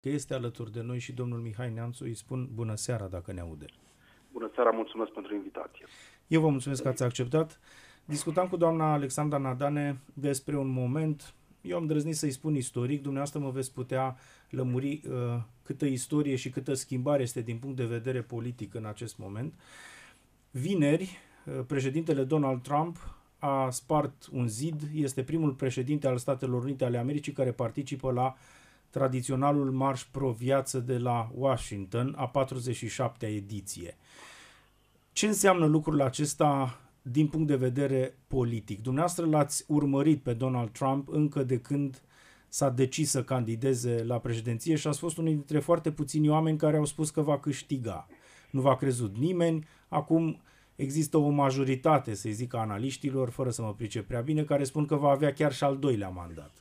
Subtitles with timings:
[0.00, 2.04] că este alături de noi și domnul Mihai Neamțu.
[2.04, 3.66] Îi spun bună seara dacă ne aude.
[4.32, 5.86] Bună seara, mulțumesc pentru invitație.
[6.26, 7.60] Eu vă mulțumesc că ați acceptat.
[8.04, 13.40] Discutam cu doamna Alexandra Nadane despre un moment, eu am drăznit să-i spun istoric, dumneavoastră
[13.40, 14.16] mă veți putea
[14.50, 19.18] lămuri uh, câtă istorie și câtă schimbare este din punct de vedere politic în acest
[19.18, 19.54] moment.
[20.50, 22.96] Vineri, uh, președintele Donald Trump
[23.38, 28.36] a spart un zid, este primul președinte al Statelor Unite ale Americii care participă la
[28.90, 33.96] tradiționalul marș pro-viață de la Washington, a 47-a ediție.
[35.12, 38.82] Ce înseamnă lucrul acesta din punct de vedere politic?
[38.82, 42.02] Dumneavoastră l-ați urmărit pe Donald Trump încă de când
[42.48, 46.76] s-a decis să candideze la președinție și a fost unul dintre foarte puțini oameni care
[46.76, 48.06] au spus că va câștiga.
[48.50, 50.40] Nu v-a crezut nimeni, acum
[50.76, 54.86] există o majoritate, să zic, a analiștilor, fără să mă pricep prea bine, care spun
[54.86, 56.59] că va avea chiar și al doilea mandat.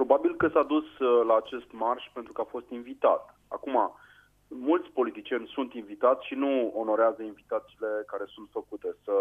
[0.00, 3.34] Probabil că s-a dus uh, la acest marș pentru că a fost invitat.
[3.48, 3.94] Acum,
[4.48, 8.96] mulți politicieni sunt invitați și nu onorează invitațiile care sunt făcute.
[9.04, 9.12] Să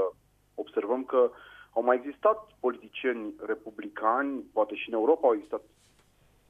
[0.55, 1.31] observăm că
[1.73, 5.61] au mai existat politicieni republicani, poate și în Europa au existat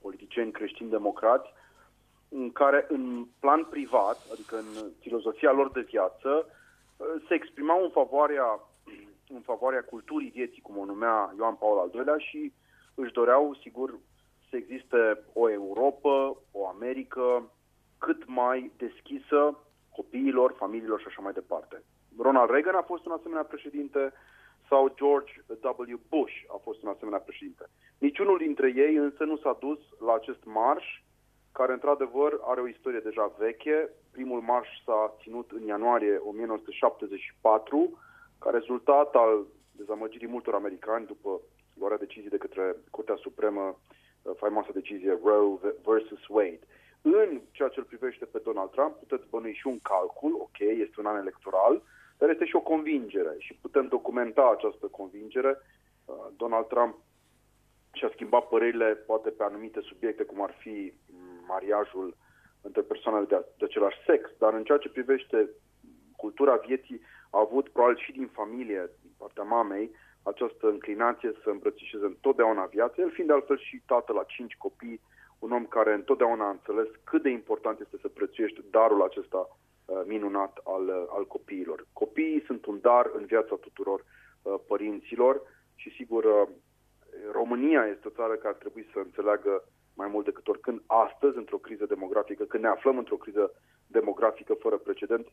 [0.02, 1.50] politicieni creștini-democrați,
[2.30, 6.46] în care în plan privat, adică în filozofia lor de viață,
[7.28, 8.60] se exprimau în favoarea,
[9.30, 12.54] în favoarea culturii vieții, cum o numea Ioan Paul al II-lea și
[12.96, 14.00] își doreau, sigur,
[14.58, 17.52] să existe o Europa, o Americă
[17.98, 19.58] cât mai deschisă
[19.96, 21.84] copiilor, familiilor și așa mai departe.
[22.18, 24.14] Ronald Reagan a fost un asemenea președinte
[24.70, 25.34] sau George
[25.92, 26.00] W.
[26.10, 27.66] Bush a fost un asemenea președinte.
[27.98, 30.86] Niciunul dintre ei însă nu s-a dus la acest marș,
[31.52, 33.90] care într-adevăr are o istorie deja veche.
[34.12, 38.00] Primul marș s-a ținut în ianuarie 1974,
[38.40, 41.42] ca rezultat al dezamăgirii multor americani după
[41.80, 43.80] luarea decizii de către Curtea Supremă
[44.38, 46.60] faimoasă decizie Roe versus Wade.
[47.02, 51.00] În ceea ce îl privește pe Donald Trump, puteți bănui și un calcul, ok, este
[51.00, 51.82] un an electoral,
[52.18, 55.58] dar este și o convingere și putem documenta această convingere.
[56.06, 56.96] Uh, Donald Trump
[57.94, 60.94] și-a schimbat părerile poate pe anumite subiecte, cum ar fi
[61.48, 62.16] mariajul
[62.62, 65.50] între persoanele de, de același sex, dar în ceea ce privește
[66.16, 69.92] cultura vieții, a avut probabil și din familie, din partea mamei,
[70.32, 75.02] această înclinație să îmbrățișeze întotdeauna viața, el fiind de altfel și tată la cinci copii,
[75.40, 80.02] un om care întotdeauna a înțeles cât de important este să prețuiești darul acesta uh,
[80.06, 81.88] minunat al, uh, al copiilor.
[81.94, 84.00] Copiii sunt un dar în viața tuturor
[84.42, 85.42] uh, părinților
[85.76, 86.48] și sigur uh,
[87.32, 89.64] România este o țară care ar trebui să înțeleagă
[89.96, 93.52] mai mult decât oricând astăzi, într-o criză demografică, când ne aflăm într-o criză
[93.88, 95.28] demografică fără precedent,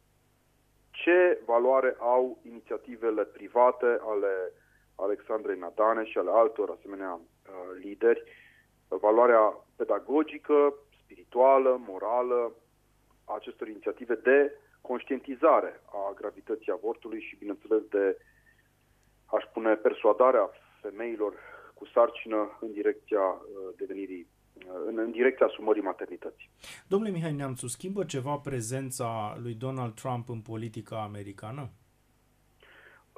[0.90, 4.52] ce valoare au inițiativele private ale
[4.94, 7.20] Alexandrei Nadane și ale altor asemenea uh,
[7.82, 8.22] lideri,
[8.88, 12.52] valoarea pedagogică, spirituală, morală
[13.24, 18.18] a acestor inițiative de conștientizare a gravității avortului și, bineînțeles, de,
[19.26, 20.50] aș spune, persuadarea
[20.80, 21.34] femeilor
[21.74, 26.50] cu sarcină în direcția uh, devenirii uh, în, în direcția asumării maternității.
[26.86, 31.70] Domnule Mihai Neamțu, schimbă ceva prezența lui Donald Trump în politica americană?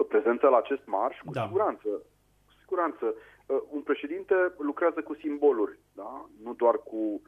[0.04, 1.44] Prezența la acest marș, cu da.
[1.44, 1.88] siguranță.
[2.46, 3.14] Cu siguranță.
[3.46, 6.28] Uh, un președinte lucrează cu simboluri, da?
[6.42, 7.20] nu doar cu uh,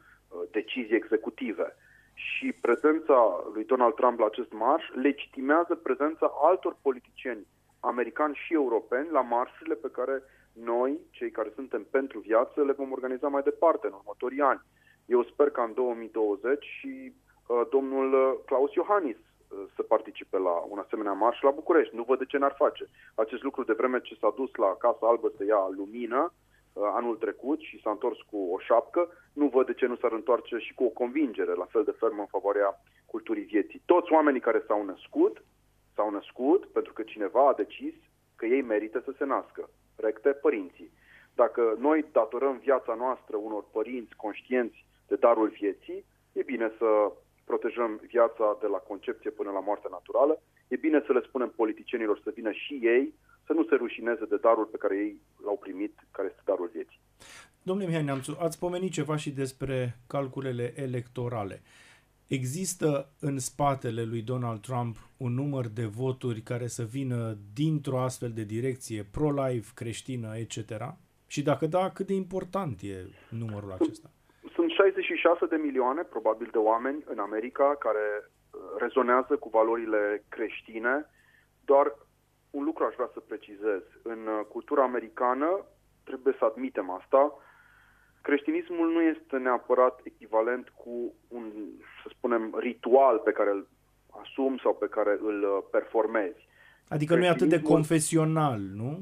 [0.51, 1.75] decizii executive.
[2.13, 7.47] Și prezența lui Donald Trump la acest marș legitimează prezența altor politicieni
[7.79, 12.91] americani și europeni la marșurile pe care noi, cei care suntem pentru viață, le vom
[12.91, 14.61] organiza mai departe în următorii ani.
[15.05, 17.13] Eu sper că în 2020 și
[17.47, 19.17] uh, domnul uh, Claus Iohannis
[19.75, 21.95] să participe la un asemenea marș la București.
[21.95, 22.89] Nu văd de ce n-ar face.
[23.15, 27.15] Acest lucru de vreme ce s-a dus la Casa Albă să ia lumină uh, anul
[27.15, 30.73] trecut și s-a întors cu o șapcă, nu văd de ce nu s-ar întoarce și
[30.73, 33.81] cu o convingere la fel de fermă în favoarea culturii vieții.
[33.85, 35.43] Toți oamenii care s-au născut,
[35.95, 37.93] s-au născut pentru că cineva a decis
[38.35, 39.69] că ei merită să se nască.
[39.95, 40.91] Recte părinții.
[41.35, 47.11] Dacă noi datorăm viața noastră unor părinți conștienți de darul vieții, e bine să
[47.49, 50.33] protejăm viața de la concepție până la moartea naturală.
[50.73, 53.13] E bine să le spunem politicienilor să vină și ei,
[53.45, 55.13] să nu se rușineze de darul pe care ei
[55.45, 56.99] l-au primit, care este darul vieții.
[57.67, 61.61] Domnule Mihai Neamțu, ați pomenit ceva și despre calculele electorale.
[62.27, 68.31] Există în spatele lui Donald Trump un număr de voturi care să vină dintr-o astfel
[68.31, 70.57] de direcție pro-life, creștină, etc.?
[71.27, 72.95] Și dacă da, cât de important e
[73.29, 74.09] numărul acesta?
[74.95, 81.05] 66 de milioane, probabil, de oameni în America care uh, rezonează cu valorile creștine.
[81.65, 81.95] Doar
[82.49, 83.81] un lucru aș vrea să precizez.
[84.03, 85.65] În uh, cultura americană,
[86.03, 87.33] trebuie să admitem asta,
[88.21, 91.43] creștinismul nu este neapărat echivalent cu un,
[92.03, 93.67] să spunem, ritual pe care îl
[94.09, 96.47] asumi sau pe care îl uh, performezi.
[96.87, 99.01] Adică nu e atât de confesional, nu?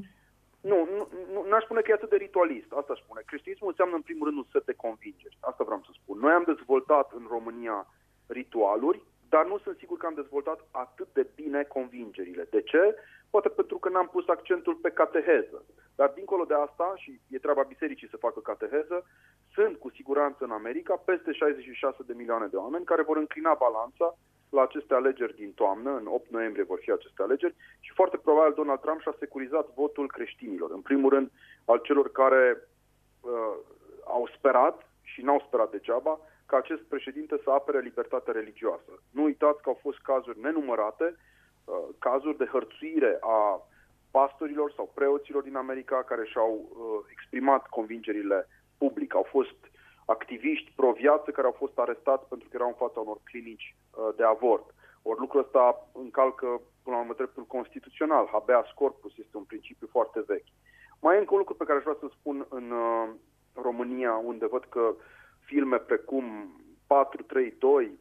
[0.62, 1.08] Nu, nu,
[1.48, 3.22] nu aș spune că e atât de ritualist, asta aș spune.
[3.26, 6.20] Creștinismul înseamnă în primul rând un set de convingeri, asta vreau să spun.
[6.20, 7.88] Noi am dezvoltat în România
[8.28, 12.48] ritualuri, dar nu sunt sigur că am dezvoltat atât de bine convingerile.
[12.50, 12.96] De ce?
[13.30, 15.66] Poate pentru că n-am pus accentul pe cateheză.
[15.96, 19.06] Dar dincolo de asta, și e treaba bisericii să facă cateheză,
[19.54, 24.18] sunt cu siguranță în America peste 66 de milioane de oameni care vor înclina balanța
[24.50, 28.54] la aceste alegeri din toamnă, în 8 noiembrie vor fi aceste alegeri și foarte probabil
[28.54, 30.72] Donald Trump și-a securizat votul creștinilor.
[30.72, 31.32] În primul rând
[31.66, 32.58] al celor care
[33.22, 33.56] uh,
[34.06, 38.92] au sperat și n-au sperat degeaba ca acest președinte să apere libertatea religioasă.
[39.12, 41.16] Nu uitați că au fost cazuri nenumărate,
[41.66, 43.68] uh, cazuri de hărțuire a
[44.12, 48.48] pastorilor sau preoților din America care și-au uh, exprimat convingerile
[48.78, 49.16] public.
[49.16, 49.56] Au fost
[50.16, 54.24] activiști pro-viață care au fost arestați pentru că erau în fața unor clinici uh, de
[54.24, 54.74] avort.
[55.02, 56.48] Ori lucrul ăsta încalcă,
[56.84, 58.30] până la urmă, dreptul constituțional.
[58.32, 60.52] Habeas corpus este un principiu foarte vechi.
[61.00, 63.10] Mai e încă un lucru pe care aș vrea să spun în uh,
[63.54, 64.96] România, unde văd că
[65.40, 66.26] filme precum
[66.88, 68.00] 432,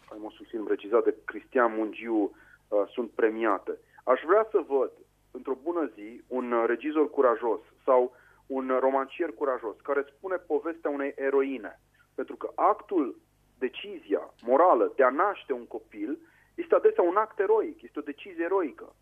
[0.00, 3.78] faimosul film regizat de Cristian Mungiu, uh, sunt premiate.
[4.04, 4.90] Aș vrea să văd,
[5.30, 8.12] într-o bună zi, un regizor curajos sau
[8.52, 11.80] un romancier curajos care spune povestea unei eroine.
[12.14, 13.20] Pentru că actul,
[13.58, 16.18] decizia morală de a naște un copil
[16.54, 18.94] este adesea un act eroic, este o decizie eroică.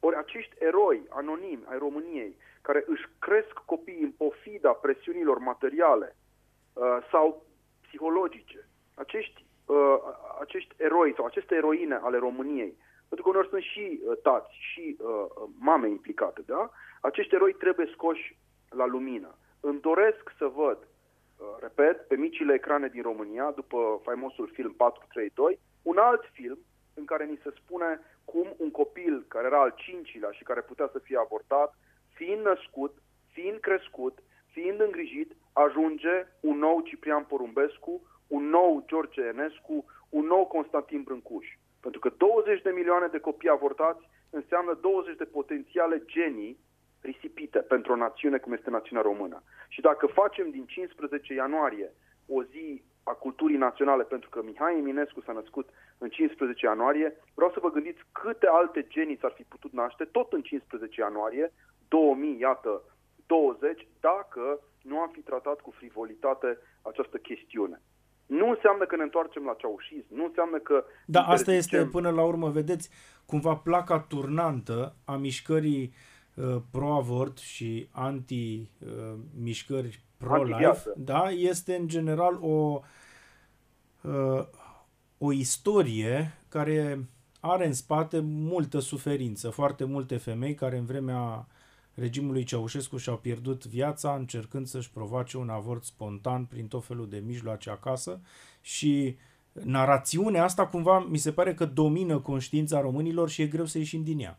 [0.00, 6.16] Ori acești eroi anonimi ai României, care își cresc copiii în pofida presiunilor materiale
[6.72, 7.42] uh, sau
[7.82, 9.98] psihologice, acești, uh,
[10.40, 12.76] acești eroi sau aceste eroine ale României,
[13.08, 16.70] pentru că uneori sunt și uh, tați și uh, mame implicate, da?
[17.00, 18.38] Acești eroi trebuie scoși
[18.70, 19.34] la lumină.
[19.60, 25.58] Îmi doresc să văd, uh, repet, pe micile ecrane din România, după faimosul film 432,
[25.82, 26.58] un alt film
[26.94, 30.88] în care ni se spune cum un copil care era al cincilea și care putea
[30.92, 31.74] să fie abortat,
[32.14, 32.94] fiind născut,
[33.32, 40.46] fiind crescut, fiind îngrijit, ajunge un nou Ciprian Porumbescu, un nou George Enescu, un nou
[40.46, 41.46] Constantin Brâncuș.
[41.80, 46.58] Pentru că 20 de milioane de copii avortați înseamnă 20 de potențiale genii
[47.00, 49.42] risipite pentru o națiune cum este națiunea română.
[49.68, 51.92] Și dacă facem din 15 ianuarie
[52.26, 55.68] o zi a culturii naționale, pentru că Mihai Eminescu s-a născut
[55.98, 60.32] în 15 ianuarie, vreau să vă gândiți câte alte genii s-ar fi putut naște tot
[60.32, 61.52] în 15 ianuarie,
[61.88, 62.82] 2000, iată,
[63.26, 67.82] 20, dacă nu am fi tratat cu frivolitate această chestiune.
[68.26, 70.84] Nu înseamnă că ne întoarcem la ceaușism, nu înseamnă că...
[71.06, 72.90] Da, asta este până la urmă, vedeți,
[73.26, 76.17] cumva placa turnantă a mișcării uh,
[76.70, 82.80] pro-avort și anti-mișcări uh, pro-life, da, este în general o,
[84.02, 84.46] uh,
[85.18, 87.08] o istorie care
[87.40, 91.46] are în spate multă suferință, foarte multe femei care în vremea
[91.94, 97.22] regimului Ceaușescu și-au pierdut viața încercând să-și provoace un avort spontan prin tot felul de
[97.26, 98.20] mijloace acasă
[98.60, 99.16] și
[99.52, 104.02] narațiunea asta cumva mi se pare că domină conștiința românilor și e greu să ieșim
[104.02, 104.38] din ea.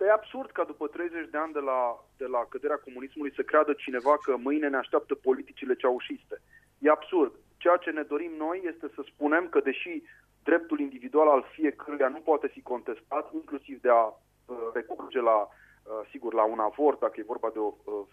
[0.00, 3.72] E absurd ca după 30 de ani de la, de la căderea comunismului să creadă
[3.72, 6.42] cineva că mâine ne așteaptă politicile ceaușiste.
[6.78, 7.32] E absurd.
[7.56, 10.02] Ceea ce ne dorim noi este să spunem că deși
[10.42, 15.48] dreptul individual al fiecăruia nu poate fi contestat, inclusiv de a uh, recurge la
[15.90, 18.06] Uh, sigur, la un avort, dacă e vorba de o uh,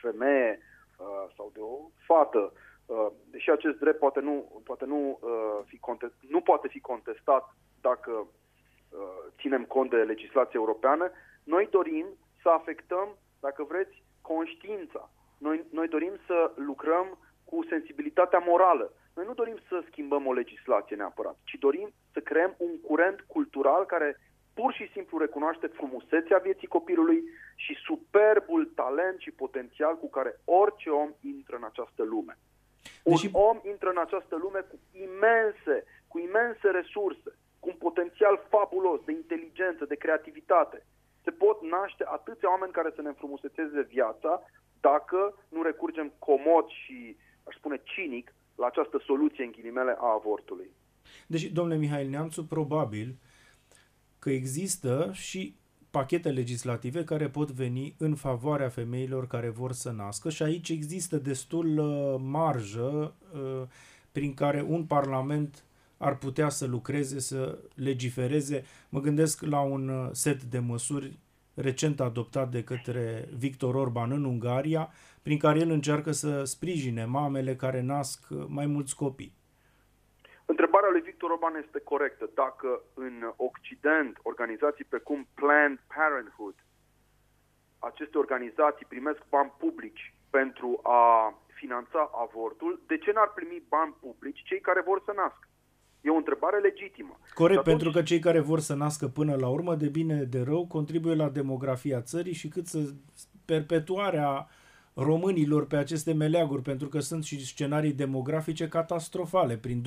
[0.00, 0.58] femeie
[0.98, 2.52] uh, sau de o fată,
[3.24, 5.18] deși acest drept poate nu, poate nu,
[5.64, 8.26] fi contest, nu poate fi contestat dacă
[9.40, 11.10] ținem cont de legislația europeană,
[11.44, 12.06] noi dorim
[12.42, 13.08] să afectăm,
[13.40, 15.10] dacă vreți, conștiința.
[15.38, 18.92] Noi, noi dorim să lucrăm cu sensibilitatea morală.
[19.14, 23.84] Noi nu dorim să schimbăm o legislație neapărat, ci dorim să creăm un curent cultural
[23.84, 24.20] care
[24.54, 27.22] pur și simplu recunoaște frumusețea vieții copilului
[27.54, 32.38] și superbul talent și potențial cu care orice om intră în această lume.
[33.02, 33.28] Un Deși...
[33.32, 37.37] om intră în această lume cu imense, cu imense resurse, cu
[37.70, 40.78] un potențial fabulos de inteligență, de creativitate.
[41.24, 44.32] Se pot naște atâția oameni care să ne înfrumusețeze viața
[44.80, 47.16] dacă nu recurgem comod și,
[47.48, 50.70] aș spune, cinic la această soluție în ghilimele a avortului.
[51.26, 53.08] Deci, domnule Mihail Neamțu, probabil
[54.18, 55.56] că există și
[55.90, 61.16] pachete legislative care pot veni în favoarea femeilor care vor să nască și aici există
[61.16, 63.62] destul uh, marjă uh,
[64.12, 65.64] prin care un parlament
[65.98, 68.64] ar putea să lucreze, să legifereze.
[68.88, 71.18] Mă gândesc la un uh, set de măsuri
[71.54, 74.88] recent adoptat de către Victor Orban în Ungaria,
[75.22, 79.36] prin care el încearcă să sprijine mamele care nasc mai mulți copii.
[80.44, 82.30] Întrebarea lui Victor Orban este corectă.
[82.34, 86.54] Dacă în Occident organizații precum Planned Parenthood,
[87.78, 94.42] aceste organizații primesc bani publici pentru a finanța avortul, de ce n-ar primi bani publici
[94.42, 95.47] cei care vor să nască?
[96.08, 97.18] E o întrebare legitimă.
[97.34, 97.76] Corect, atunci...
[97.76, 101.14] pentru că cei care vor să nască până la urmă, de bine de rău, contribuie
[101.14, 102.78] la demografia țării și cât să
[103.44, 104.48] perpetuarea
[104.94, 109.84] românilor pe aceste meleaguri, pentru că sunt și scenarii demografice catastrofale prin 2050-2100.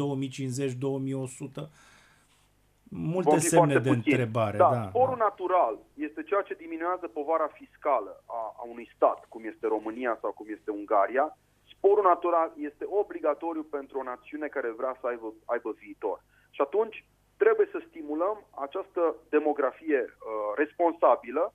[2.94, 3.94] Multe semne de puțin.
[3.96, 4.58] întrebare.
[4.58, 5.24] Da, da, sporul da.
[5.24, 10.32] natural este ceea ce diminuează povara fiscală a, a unui stat, cum este România sau
[10.32, 11.38] cum este Ungaria,
[11.82, 16.24] Sporul natural este obligatoriu pentru o națiune care vrea să aibă, aibă viitor.
[16.50, 17.06] Și atunci
[17.38, 21.54] trebuie să stimulăm această demografie uh, responsabilă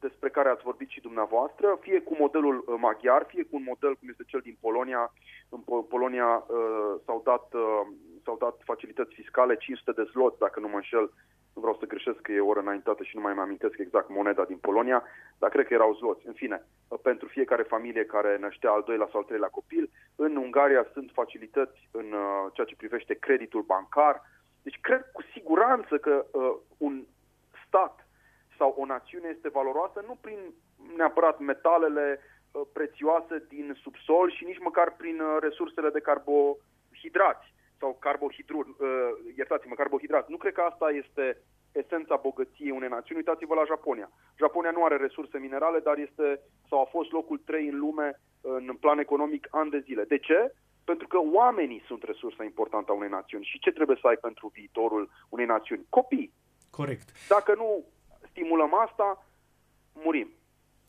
[0.00, 3.92] despre care ați vorbit și dumneavoastră, fie cu modelul uh, maghiar, fie cu un model
[3.96, 5.12] cum este cel din Polonia.
[5.48, 5.60] În
[5.94, 7.82] Polonia uh, s-au, dat, uh,
[8.24, 11.06] s-au dat facilități fiscale, 500 de zloți, dacă nu mă înșel,
[11.54, 14.08] nu vreau să greșesc că e o oră înaintată și nu mai mă amintesc exact
[14.08, 15.02] moneda din Polonia,
[15.38, 16.26] dar cred că erau zloți.
[16.26, 16.62] În fine,
[17.02, 21.88] pentru fiecare familie care năștea al doilea sau al treilea copil, în Ungaria sunt facilități
[21.90, 24.22] în uh, ceea ce privește creditul bancar.
[24.62, 27.04] Deci cred cu siguranță că uh, un
[27.66, 28.06] stat
[28.58, 30.38] sau o națiune este valoroasă nu prin
[30.96, 37.96] neapărat metalele uh, prețioase din subsol și nici măcar prin uh, resursele de carbohidrați sau
[38.06, 38.78] carbohidruri, uh,
[39.36, 40.24] iertați-mă, carbohidrat.
[40.28, 41.24] Nu cred că asta este
[41.82, 43.20] esența bogăției unei națiuni.
[43.22, 44.08] Uitați-vă la Japonia.
[44.42, 46.26] Japonia nu are resurse minerale, dar este
[46.68, 48.08] sau a fost locul 3 în lume
[48.40, 50.04] în plan economic ani de zile.
[50.04, 50.54] De ce?
[50.84, 53.44] Pentru că oamenii sunt resursa importantă a unei națiuni.
[53.44, 55.86] Și ce trebuie să ai pentru viitorul unei națiuni?
[55.88, 56.32] Copii.
[56.70, 57.06] Corect.
[57.28, 57.84] Dacă nu
[58.30, 59.26] stimulăm asta,
[59.92, 60.28] murim.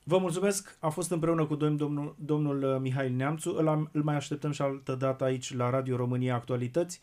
[0.06, 4.16] Vă mulțumesc, a fost împreună cu domnul, domnul uh, Mihail Neamțu, îl, am, îl mai
[4.16, 7.00] așteptăm și altă dată aici la Radio România Actualități.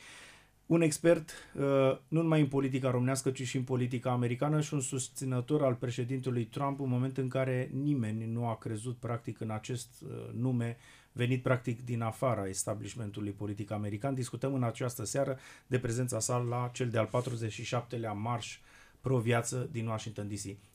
[0.67, 1.63] Un expert uh,
[2.09, 6.45] nu numai în politica românească, ci și în politica americană și un susținător al președintelui
[6.45, 10.77] Trump în moment în care nimeni nu a crezut practic în acest uh, nume
[11.13, 14.15] venit practic din afara establishmentului politic american.
[14.15, 18.59] Discutăm în această seară de prezența sa la cel de-al 47-lea marș
[19.01, 20.70] pro-viață din Washington DC.